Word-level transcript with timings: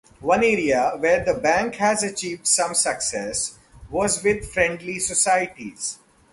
One 0.21 0.43
area 0.43 0.93
where 0.97 1.23
the 1.23 1.35
Bank 1.35 1.75
had 1.75 2.01
achieved 2.01 2.47
some 2.47 2.73
success 2.73 3.59
was 3.87 4.23
with 4.23 4.51
friendly 4.51 4.97
societies. 4.97 5.99